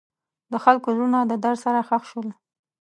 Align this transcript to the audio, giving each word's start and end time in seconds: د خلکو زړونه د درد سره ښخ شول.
د 0.51 0.53
خلکو 0.63 0.87
زړونه 0.95 1.19
د 1.25 1.33
درد 1.43 1.59
سره 1.65 1.79
ښخ 1.87 2.03
شول. 2.09 2.27